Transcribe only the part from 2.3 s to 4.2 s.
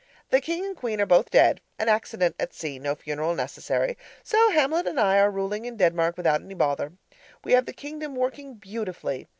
at sea; no funeral necessary